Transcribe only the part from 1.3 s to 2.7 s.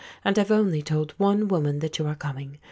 woman that you are coming.